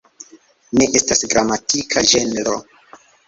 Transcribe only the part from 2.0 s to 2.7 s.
ĝenro.